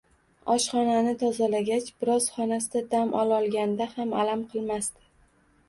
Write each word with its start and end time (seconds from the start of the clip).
Oshxonani 0.53 1.13
tozalagach, 1.23 1.91
biroz 1.99 2.31
xonasida 2.39 2.83
dam 2.95 3.15
ololganda 3.21 3.91
ham 3.95 4.19
alam 4.25 4.45
qilmasdi 4.57 5.09